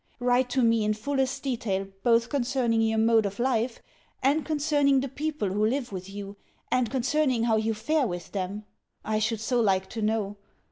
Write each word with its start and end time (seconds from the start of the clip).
Write 0.19 0.49
to 0.49 0.63
me 0.63 0.83
in 0.83 0.95
fullest 0.95 1.43
detail, 1.43 1.87
both 2.01 2.27
concerning 2.27 2.81
your 2.81 2.97
mode 2.97 3.23
of 3.23 3.37
life, 3.37 3.83
and 4.23 4.43
concerning 4.43 4.99
the 4.99 5.07
people 5.07 5.49
who 5.49 5.63
live 5.63 5.91
with 5.91 6.09
you, 6.09 6.37
and 6.71 6.89
concerning 6.89 7.43
how 7.43 7.55
you 7.55 7.75
fare 7.75 8.07
with 8.07 8.31
them. 8.31 8.65
I 9.05 9.19
should 9.19 9.39
so 9.39 9.61
like 9.61 9.87
to 9.91 10.01
know! 10.01 10.37